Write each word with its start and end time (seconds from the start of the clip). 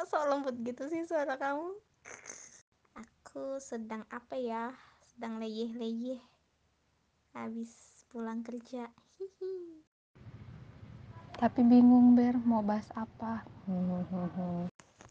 kok 0.00 0.16
sok 0.16 0.32
lembut 0.32 0.56
gitu 0.64 0.88
sih 0.88 1.04
suara 1.04 1.36
kamu? 1.36 1.76
Aku 2.96 3.60
sedang 3.60 4.00
apa 4.08 4.32
ya? 4.32 4.72
Sedang 5.12 5.36
leyeh-leyeh. 5.36 6.16
Habis 7.36 7.68
pulang 8.08 8.40
kerja. 8.40 8.88
Hihi. 9.20 9.84
Tapi 11.36 11.60
bingung 11.68 12.16
Ber 12.16 12.32
mau 12.48 12.64
bahas 12.64 12.88
apa? 12.96 13.44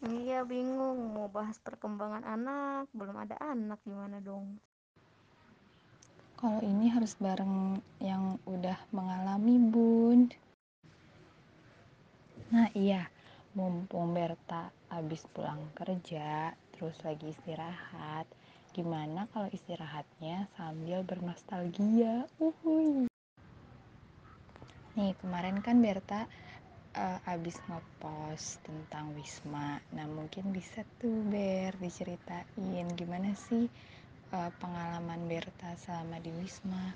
Iya 0.10 0.42
bingung. 0.50 1.14
Mau 1.14 1.30
bahas 1.30 1.62
perkembangan 1.62 2.26
anak. 2.26 2.90
Belum 2.90 3.14
ada 3.14 3.38
anak 3.46 3.78
gimana 3.86 4.18
dong? 4.18 4.58
Kalau 6.34 6.66
ini 6.66 6.90
harus 6.90 7.14
bareng 7.22 7.78
yang 8.02 8.42
udah 8.50 8.82
mengalami 8.90 9.54
bun. 9.70 10.34
Nah 12.50 12.74
iya, 12.74 13.06
mumpung 13.58 14.14
Berta 14.14 14.70
abis 14.90 15.26
pulang 15.34 15.74
kerja, 15.74 16.54
terus 16.74 16.98
lagi 17.02 17.34
istirahat, 17.34 18.30
gimana 18.74 19.26
kalau 19.34 19.50
istirahatnya 19.50 20.46
sambil 20.54 21.02
bernostalgia? 21.02 22.30
Uhuy. 22.38 23.10
Nih 24.98 25.14
kemarin 25.22 25.62
kan 25.66 25.82
Berta 25.82 26.30
uh, 26.98 27.20
abis 27.30 27.58
ngepost 27.66 28.62
tentang 28.66 29.14
Wisma, 29.14 29.82
nah 29.94 30.06
mungkin 30.10 30.50
bisa 30.54 30.82
tuh 30.98 31.26
Ber 31.30 31.78
diceritain 31.78 32.86
gimana 32.98 33.34
sih 33.38 33.70
uh, 34.34 34.52
pengalaman 34.58 35.26
Berta 35.30 35.74
selama 35.78 36.18
di 36.22 36.32
Wisma 36.38 36.94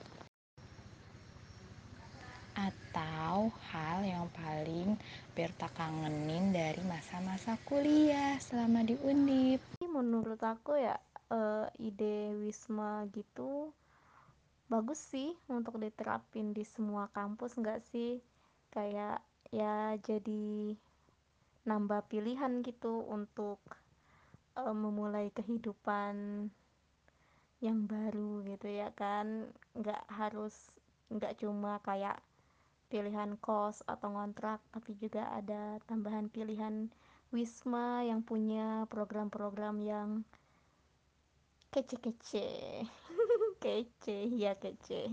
atau 2.53 3.49
hal 3.73 4.05
yang 4.05 4.29
paling 4.33 4.95
Berta 5.33 5.65
kangenin 5.73 6.53
dari 6.53 6.81
masa-masa 6.85 7.57
kuliah 7.65 8.37
selama 8.37 8.85
di 8.85 8.93
Undip. 9.01 9.61
Menurut 9.81 10.37
aku 10.41 10.77
ya 10.77 10.93
uh, 11.33 11.65
ide 11.81 12.37
wisma 12.37 13.09
gitu 13.13 13.73
bagus 14.69 14.97
sih 15.01 15.33
untuk 15.49 15.77
diterapin 15.77 16.53
di 16.55 16.65
semua 16.65 17.09
kampus 17.13 17.57
nggak 17.59 17.81
sih 17.93 18.17
kayak 18.73 19.21
ya 19.53 19.93
jadi 20.01 20.73
nambah 21.69 22.09
pilihan 22.09 22.65
gitu 22.65 23.05
untuk 23.05 23.61
uh, 24.57 24.73
memulai 24.73 25.29
kehidupan 25.29 26.47
yang 27.63 27.85
baru 27.87 28.43
gitu 28.43 28.67
ya 28.67 28.91
kan 28.97 29.47
nggak 29.77 30.03
harus 30.11 30.73
nggak 31.07 31.37
cuma 31.39 31.79
kayak 31.85 32.19
pilihan 32.91 33.35
kos 33.39 33.81
atau 33.85 34.13
ngontrak 34.13 34.59
tapi 34.71 34.95
juga 34.99 35.29
ada 35.33 35.79
tambahan 35.85 36.29
pilihan 36.29 36.89
wisma 37.33 38.05
yang 38.05 38.21
punya 38.21 38.85
program-program 38.87 39.81
yang 39.81 40.09
kece-kece. 41.73 42.85
Kece 43.63 44.29
ya 44.29 44.53
kece. 44.59 45.09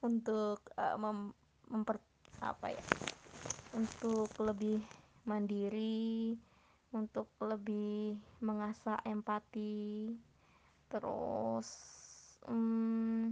Untuk 0.00 0.64
uh, 0.78 0.96
mem 0.96 1.34
memper 1.70 2.00
apa 2.40 2.72
ya 2.72 2.84
untuk 3.76 4.32
lebih 4.42 4.82
mandiri 5.22 6.34
untuk 6.90 7.30
lebih 7.38 8.18
mengasah 8.42 8.98
empati 9.06 10.10
terus 10.90 11.68
um, 12.50 13.30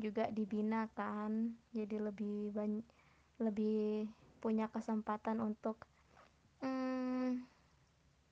juga 0.00 0.32
dibina 0.32 0.88
kan 0.96 1.52
jadi 1.76 2.08
lebih 2.08 2.56
banyak 2.56 2.86
lebih 3.36 4.08
punya 4.40 4.68
kesempatan 4.72 5.40
untuk 5.42 5.80
hmm, 6.64 7.42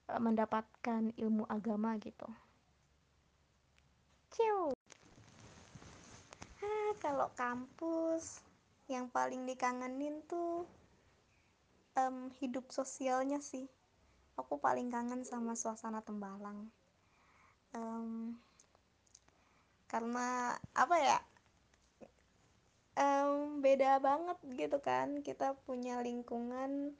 mendapatkan 0.09 1.13
ilmu 1.17 1.45
agama 1.49 1.97
gitu. 2.01 2.25
Ciu. 4.33 4.73
Ah, 6.61 6.91
kalau 7.01 7.29
kampus 7.37 8.41
yang 8.85 9.09
paling 9.09 9.45
dikangenin 9.49 10.21
tuh 10.29 10.65
um, 11.97 12.29
hidup 12.37 12.69
sosialnya 12.69 13.41
sih. 13.41 13.65
Aku 14.35 14.59
paling 14.59 14.91
kangen 14.91 15.23
sama 15.23 15.55
suasana 15.55 16.03
Tembalang. 16.03 16.67
Um, 17.71 18.35
karena 19.87 20.59
apa 20.75 20.95
ya? 20.99 21.17
Um, 22.95 23.59
beda 23.59 23.99
banget 23.99 24.37
gitu 24.55 24.77
kan. 24.79 25.21
Kita 25.21 25.55
punya 25.67 25.99
lingkungan 25.99 26.95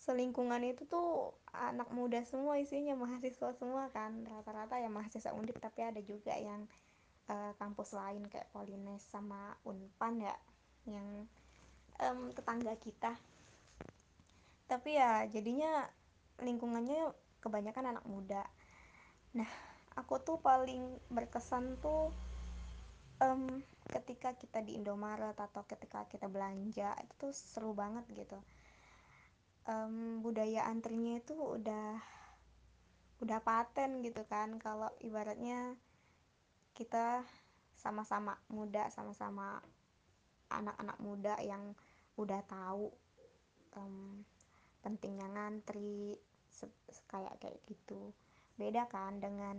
selingkungan 0.00 0.64
itu 0.64 0.88
tuh 0.88 1.36
anak 1.52 1.92
muda 1.92 2.24
semua 2.24 2.56
isinya 2.56 2.96
mahasiswa 2.96 3.52
semua 3.54 3.90
kan. 3.92 4.24
Rata-rata 4.26 4.80
ya 4.80 4.88
mahasiswa 4.88 5.34
undip 5.36 5.58
tapi 5.60 5.84
ada 5.84 6.00
juga 6.00 6.34
yang 6.34 6.64
uh, 7.28 7.52
kampus 7.60 7.94
lain 7.94 8.26
kayak 8.30 8.48
Polines 8.50 9.04
sama 9.06 9.54
Unpan 9.66 10.18
ya 10.22 10.34
yang 10.88 11.26
um, 12.00 12.32
tetangga 12.32 12.74
kita. 12.80 13.12
Tapi 14.70 14.96
ya 14.96 15.26
jadinya 15.28 15.84
lingkungannya 16.40 17.12
kebanyakan 17.44 17.96
anak 17.96 18.04
muda. 18.06 18.42
Nah 19.36 19.50
aku 19.98 20.22
tuh 20.22 20.38
paling 20.40 20.96
berkesan 21.12 21.76
tuh 21.82 22.14
um, 23.20 23.60
ketika 23.90 24.38
kita 24.38 24.62
di 24.62 24.78
Indomaret 24.78 25.34
atau 25.34 25.66
ketika 25.66 26.06
kita 26.06 26.30
belanja 26.30 26.94
itu 27.02 27.26
seru 27.34 27.74
banget 27.74 28.06
gitu. 28.14 28.38
Um, 29.66 30.24
budaya 30.24 30.70
antrinya 30.70 31.18
itu 31.20 31.34
udah 31.36 31.98
udah 33.20 33.38
paten 33.42 34.00
gitu 34.06 34.22
kan. 34.30 34.56
Kalau 34.62 34.88
ibaratnya 35.02 35.74
kita 36.72 37.26
sama-sama 37.76 38.36
muda 38.52 38.88
sama-sama 38.92 39.60
anak-anak 40.52 40.98
muda 41.00 41.34
yang 41.40 41.72
udah 42.20 42.44
tahu 42.44 42.92
um, 43.76 44.24
pentingnya 44.80 45.28
ngantri 45.28 46.16
kayak 47.08 47.36
kayak 47.40 47.60
gitu. 47.68 48.12
Beda 48.56 48.84
kan 48.88 49.20
dengan 49.20 49.56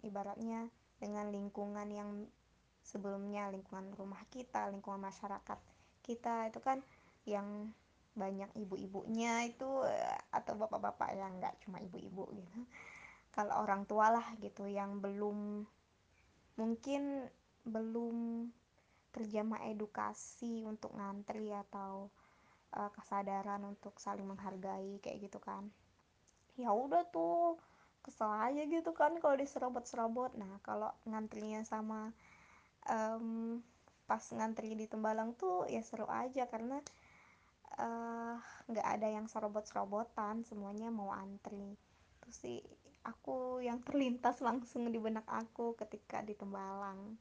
ibaratnya 0.00 0.68
dengan 1.00 1.28
lingkungan 1.28 1.88
yang 1.92 2.10
sebelumnya 2.84 3.48
lingkungan 3.48 3.88
rumah 3.96 4.20
kita 4.28 4.68
lingkungan 4.68 5.00
masyarakat 5.00 5.58
kita 6.04 6.52
itu 6.52 6.60
kan 6.60 6.84
yang 7.24 7.72
banyak 8.14 8.46
ibu-ibunya 8.54 9.48
itu 9.48 9.66
eh, 9.88 10.20
atau 10.30 10.54
bapak-bapak 10.54 11.16
yang 11.16 11.40
nggak 11.40 11.58
cuma 11.66 11.82
ibu-ibu 11.82 12.30
gitu. 12.36 12.60
Kalau 13.34 13.66
orang 13.66 13.82
tua 13.90 14.14
lah 14.14 14.26
gitu 14.38 14.70
yang 14.70 15.02
belum 15.02 15.66
mungkin 16.54 17.26
belum 17.66 18.46
terjamah 19.10 19.66
edukasi 19.66 20.62
untuk 20.62 20.94
ngantri 20.94 21.50
atau 21.50 22.10
uh, 22.74 22.90
kesadaran 22.94 23.62
untuk 23.62 23.94
saling 23.98 24.26
menghargai 24.26 24.98
kayak 25.02 25.30
gitu 25.30 25.38
kan. 25.42 25.70
Ya 26.58 26.70
udah 26.70 27.06
tuh 27.10 27.58
kesel 28.04 28.30
aja 28.30 28.62
gitu 28.66 28.90
kan 28.94 29.16
kalau 29.22 29.38
diserobot-serobot. 29.38 30.34
Nah 30.38 30.58
kalau 30.66 30.90
ngantrinya 31.06 31.62
sama 31.66 32.10
um, 32.88 33.60
pas 34.04 34.20
ngantri 34.20 34.76
di 34.76 34.84
Tembalang 34.84 35.32
tuh 35.34 35.64
ya 35.68 35.80
seru 35.80 36.04
aja 36.04 36.44
karena 36.44 36.76
eh, 37.80 38.36
nggak 38.68 38.86
uh, 38.86 38.92
ada 38.94 39.08
yang 39.08 39.26
serobot-serobotan 39.26 40.44
semuanya 40.44 40.92
mau 40.92 41.08
antri. 41.10 41.76
Terus 42.20 42.36
sih 42.36 42.60
aku 43.04 43.60
yang 43.64 43.80
terlintas 43.84 44.44
langsung 44.44 44.88
di 44.92 45.00
benak 45.00 45.24
aku 45.28 45.72
ketika 45.80 46.20
di 46.20 46.36
Tembalang. 46.36 47.16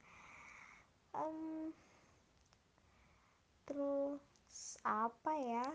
Um, 1.13 1.71
terus 3.63 4.75
apa 4.83 5.33
ya 5.39 5.68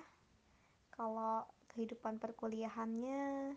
kalau 0.92 1.46
kehidupan 1.72 2.18
perkuliahannya 2.20 3.54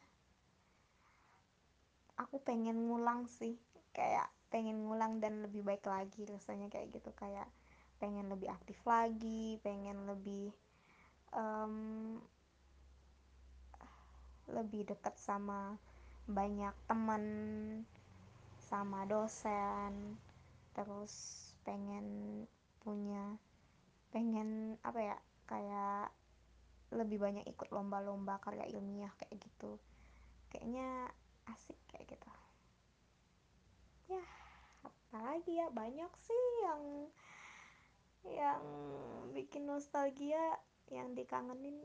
aku 2.22 2.38
pengen 2.45 2.86
ngulang 2.86 3.25
sih 3.25 3.57
kayak 3.92 4.30
pengen 4.51 4.83
ngulang 4.86 5.24
dan 5.24 5.42
lebih 5.42 5.63
baik 5.63 5.88
lagi 5.88 6.27
rasanya 6.27 6.68
kayak 6.68 6.92
gitu. 6.94 7.09
Kayak 7.15 7.48
pengen 8.01 8.33
lebih 8.33 8.50
aktif 8.50 8.81
lagi 8.81 9.62
pengen 9.62 10.09
lebih 10.09 10.50
um, 11.38 12.18
lebih 14.50 14.89
dekat 14.89 15.13
sama 15.21 15.77
banyak 16.25 16.74
teman 16.89 17.24
sama 18.57 19.06
dosen 19.06 20.18
terus 20.74 21.13
pengen 21.62 22.06
punya 22.81 23.38
pengen 24.09 24.81
apa 24.81 25.00
ya 25.13 25.18
kayak 25.45 26.09
lebih 26.92 27.21
banyak 27.21 27.45
ikut 27.48 27.69
lomba-lomba 27.71 28.42
karya 28.44 28.68
ilmiah 28.68 29.13
kayak 29.15 29.39
gitu. 29.39 29.80
Kayaknya 30.51 31.07
asik 31.48 31.80
kayak 31.88 32.18
gitu. 32.18 32.31
Ya 34.12 34.41
apalagi 35.12 35.60
ya 35.60 35.68
banyak 35.75 36.08
sih 36.24 36.44
yang 36.63 36.84
yang 38.31 38.63
bikin 39.36 39.68
nostalgia 39.68 40.56
yang 40.88 41.12
dikangenin 41.12 41.84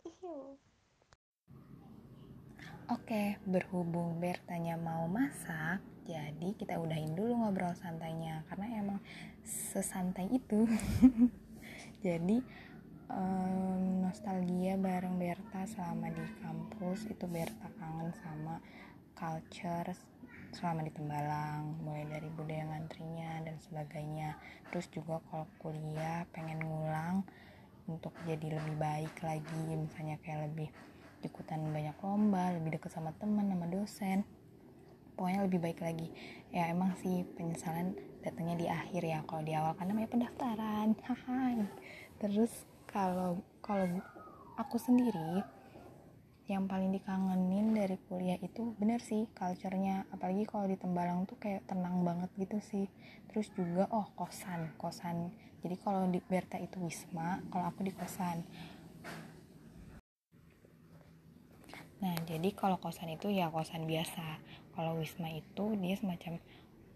ihiu 0.00 0.56
Oke, 2.88 3.36
berhubung 3.44 4.22
Bertanya 4.24 4.80
mau 4.80 5.04
masak, 5.04 5.84
jadi 6.08 6.56
kita 6.56 6.80
udahin 6.80 7.12
dulu 7.12 7.44
ngobrol 7.44 7.76
santainya 7.76 8.40
karena 8.48 8.80
emang 8.80 8.98
sesantai 9.44 10.30
itu. 10.32 10.64
jadi 12.06 12.40
um, 13.12 14.00
nostalgia 14.00 14.80
bareng 14.80 15.20
Berta 15.20 15.68
selama 15.68 16.08
di 16.08 16.24
kampus 16.40 17.04
itu 17.10 17.26
Berta 17.28 17.68
kangen 17.76 18.14
sama 18.22 18.62
culture 19.12 20.15
selama 20.54 20.86
di 20.86 20.92
Tembalang 20.94 21.80
mulai 21.82 22.06
dari 22.06 22.28
budaya 22.30 22.68
ngantrinya 22.68 23.42
dan 23.42 23.56
sebagainya. 23.62 24.38
Terus 24.70 24.86
juga 24.92 25.18
kalau 25.30 25.46
kuliah 25.58 26.28
pengen 26.30 26.62
ngulang 26.62 27.26
untuk 27.86 28.12
jadi 28.26 28.58
lebih 28.58 28.76
baik 28.78 29.14
lagi 29.22 29.62
misalnya 29.78 30.18
kayak 30.22 30.50
lebih 30.50 30.68
ikutan 31.22 31.62
banyak 31.70 31.96
lomba 32.02 32.54
lebih 32.54 32.78
dekat 32.78 32.94
sama 32.94 33.10
teman 33.16 33.50
sama 33.50 33.66
dosen. 33.66 34.22
Pokoknya 35.16 35.48
lebih 35.48 35.60
baik 35.64 35.80
lagi. 35.80 36.12
Ya 36.52 36.68
emang 36.68 36.92
sih 37.00 37.24
penyesalan 37.34 37.96
datangnya 38.20 38.56
di 38.58 38.66
akhir 38.68 39.02
ya 39.02 39.24
kalau 39.24 39.42
di 39.42 39.56
awal 39.56 39.72
kan 39.74 39.88
namanya 39.88 40.12
pendaftaran. 40.12 40.92
Terus 42.20 42.52
kalau 42.84 43.40
kalau 43.64 44.02
aku 44.60 44.76
sendiri 44.76 45.55
yang 46.46 46.70
paling 46.70 46.94
dikangenin 46.94 47.74
dari 47.74 47.98
kuliah 48.06 48.38
itu 48.38 48.74
bener 48.78 49.02
sih 49.02 49.26
culture-nya. 49.34 50.06
Apalagi 50.14 50.46
kalau 50.46 50.70
di 50.70 50.78
Tembalang 50.78 51.26
tuh 51.26 51.34
kayak 51.42 51.66
tenang 51.66 52.06
banget 52.06 52.30
gitu 52.38 52.62
sih. 52.62 52.86
Terus 53.30 53.50
juga 53.58 53.90
oh 53.90 54.06
kosan 54.14 54.70
kosan. 54.78 55.34
Jadi 55.66 55.74
kalau 55.82 56.06
di 56.06 56.22
Berta 56.22 56.54
itu 56.62 56.78
Wisma 56.78 57.42
kalau 57.50 57.66
aku 57.66 57.82
di 57.82 57.90
kosan. 57.90 58.46
Nah, 61.96 62.12
jadi 62.28 62.52
kalau 62.52 62.76
kosan 62.78 63.16
itu 63.16 63.32
ya 63.32 63.48
kosan 63.50 63.88
biasa. 63.88 64.38
Kalau 64.76 65.00
wisma 65.00 65.32
itu 65.32 65.72
dia 65.80 65.96
semacam 65.96 66.36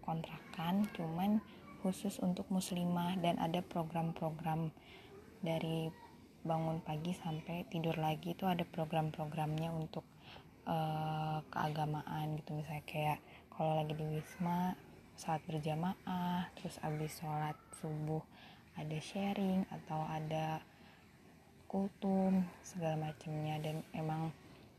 kontrakan, 0.05 0.85
cuman 0.93 1.41
khusus 1.81 2.21
untuk 2.21 2.45
muslimah 2.53 3.17
dan 3.25 3.41
ada 3.41 3.65
program-program 3.65 4.69
dari 5.41 5.89
bangun 6.41 6.81
pagi 6.81 7.13
sampai 7.13 7.69
tidur 7.69 7.97
lagi 8.01 8.33
itu 8.33 8.49
ada 8.49 8.65
program-programnya 8.65 9.69
untuk 9.73 10.05
uh, 10.65 11.45
keagamaan 11.53 12.41
gitu. 12.41 12.57
Misalnya 12.57 12.85
kayak 12.89 13.19
kalau 13.53 13.77
lagi 13.77 13.93
di 13.93 14.07
wisma 14.09 14.73
saat 15.21 15.45
berjamaah 15.45 16.49
terus 16.57 16.81
abis 16.81 17.21
sholat 17.21 17.57
subuh 17.77 18.25
ada 18.81 18.97
sharing 18.97 19.69
atau 19.69 20.01
ada 20.09 20.65
kultum 21.69 22.49
segala 22.65 22.97
macamnya. 23.11 23.61
Dan 23.61 23.85
emang 23.93 24.33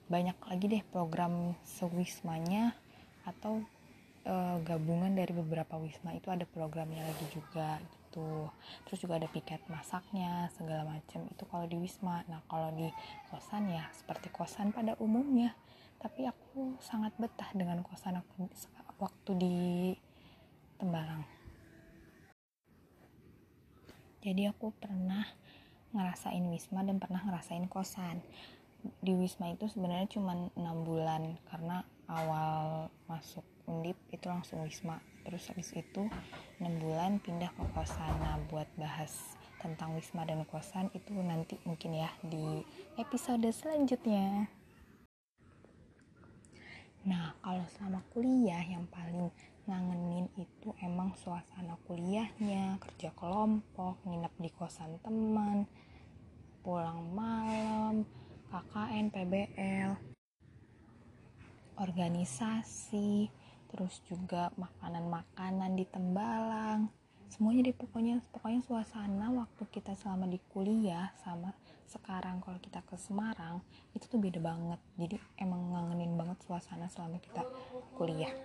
banyak 0.10 0.36
lagi 0.44 0.66
deh 0.68 0.84
program 0.90 1.54
sewismanya 1.64 2.74
atau 3.24 3.62
e, 4.26 4.34
gabungan 4.66 5.14
dari 5.14 5.32
beberapa 5.32 5.78
wisma 5.78 6.18
itu 6.18 6.28
ada 6.34 6.44
programnya 6.50 7.06
lagi 7.06 7.26
juga 7.32 7.80
gitu. 8.12 8.52
Terus 8.84 9.00
juga 9.00 9.16
ada 9.16 9.32
piket 9.32 9.64
masaknya 9.72 10.52
segala 10.60 10.84
macam 10.84 11.24
itu 11.32 11.44
kalau 11.48 11.64
di 11.64 11.80
wisma. 11.80 12.28
Nah 12.28 12.44
kalau 12.52 12.76
di 12.76 12.92
kosan 13.32 13.72
ya 13.72 13.88
seperti 13.96 14.28
kosan 14.36 14.76
pada 14.76 15.00
umumnya. 15.00 15.56
Tapi 16.04 16.28
aku 16.28 16.76
sangat 16.84 17.16
betah 17.16 17.48
dengan 17.56 17.80
kosan 17.88 18.20
aku 18.20 18.52
waktu 19.00 19.32
di 19.40 19.58
Tembalang. 20.76 21.24
Jadi 24.22 24.50
aku 24.50 24.74
pernah 24.76 25.24
ngerasain 25.96 26.44
wisma 26.52 26.84
dan 26.84 27.00
pernah 27.00 27.22
ngerasain 27.24 27.66
kosan. 27.72 28.20
Di 28.82 29.14
Wisma 29.14 29.54
itu 29.54 29.70
sebenarnya 29.70 30.10
cuma 30.10 30.34
enam 30.58 30.82
bulan. 30.82 31.38
Karena 31.46 31.86
awal 32.10 32.90
masuk 33.06 33.46
undip 33.70 33.94
itu 34.10 34.26
langsung 34.26 34.66
Wisma 34.66 34.98
terus 35.26 35.50
habis 35.50 35.72
itu 35.74 36.10
enam 36.62 36.74
bulan 36.82 37.18
pindah 37.22 37.50
ke 37.54 37.64
kosan 37.74 38.14
nah 38.22 38.38
buat 38.50 38.68
bahas 38.78 39.38
tentang 39.62 39.94
Wisma 39.94 40.26
dan 40.26 40.42
kosan. 40.50 40.90
Itu 40.98 41.14
nanti 41.14 41.62
mungkin 41.64 41.94
ya 41.94 42.10
di 42.26 42.66
episode 42.98 43.46
selanjutnya. 43.54 44.50
Nah 47.06 47.34
kalau 47.42 47.66
selama 47.78 48.02
kuliah 48.14 48.62
yang 48.66 48.90
paling 48.90 49.30
ngangenin 49.70 50.26
itu 50.42 50.74
emang 50.82 51.14
suasana 51.18 51.78
kuliahnya. 51.86 52.82
Kerja 52.82 53.14
kelompok 53.14 54.02
nginep 54.06 54.34
di 54.42 54.50
kosan 54.50 54.98
teman 55.06 55.70
pulang 56.62 57.10
malam 57.18 58.06
KKN, 58.54 59.10
PBL, 59.10 59.92
organisasi, 61.80 63.32
terus 63.72 64.04
juga 64.06 64.52
makanan-makanan 64.60 65.80
di 65.80 65.88
Tembalang. 65.88 66.92
Semuanya 67.32 67.72
di 67.72 67.74
pokoknya 67.74 68.20
pokoknya 68.36 68.60
suasana 68.68 69.32
waktu 69.32 69.64
kita 69.72 69.96
selama 69.96 70.28
di 70.28 70.36
kuliah 70.52 71.16
sama 71.24 71.56
sekarang 71.88 72.44
kalau 72.44 72.60
kita 72.60 72.84
ke 72.84 73.00
Semarang 73.00 73.64
itu 73.96 74.04
tuh 74.12 74.20
beda 74.20 74.44
banget. 74.44 74.80
Jadi 75.00 75.16
emang 75.40 75.72
ngangenin 75.72 76.20
banget 76.20 76.44
suasana 76.44 76.92
selama 76.92 77.24
kita 77.24 77.48
kuliah. 77.96 78.36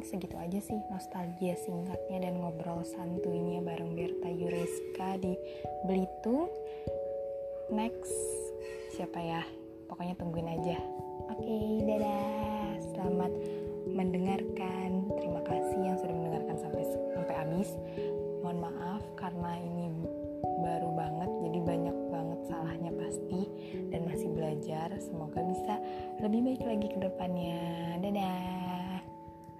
Segitu 0.00 0.36
aja 0.40 0.60
sih 0.64 0.80
nostalgia 0.88 1.52
singkatnya 1.60 2.28
dan 2.28 2.40
ngobrol 2.40 2.80
santuinya 2.84 3.60
bareng 3.60 3.92
Berta 3.92 4.28
Yureska 4.32 5.20
di 5.20 5.36
Belitung. 5.84 6.48
Next 7.68 8.12
siapa 8.96 9.20
ya? 9.20 9.42
Pokoknya 9.86 10.16
tungguin 10.16 10.48
aja. 10.48 10.78
Oke 11.28 11.44
okay, 11.44 11.68
dadah. 11.84 12.68
Selamat 12.96 13.32
mendengarkan. 13.92 15.04
Terima 15.20 15.40
kasih 15.44 15.80
yang 15.84 15.96
sudah 16.00 16.14
mendengarkan 16.16 16.56
sampai 16.56 16.82
sampai 17.12 17.34
habis. 17.36 17.70
Mohon 18.40 18.72
maaf 18.72 19.02
karena 19.20 19.52
ini 19.60 19.92
baru 20.64 20.90
banget 20.96 21.30
jadi 21.44 21.58
banyak 21.60 21.96
banget 22.08 22.40
salahnya 22.48 22.92
pasti 22.96 23.40
dan 23.92 24.08
masih 24.08 24.32
belajar. 24.32 24.88
Semoga 24.96 25.44
bisa 25.44 25.76
lebih 26.24 26.40
baik 26.48 26.62
lagi 26.64 26.88
ke 26.88 26.98
depannya. 26.98 27.60
Dadah 28.00 28.69